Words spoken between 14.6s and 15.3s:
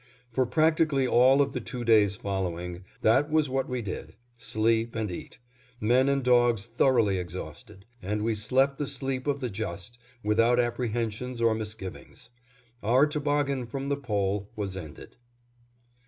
ended.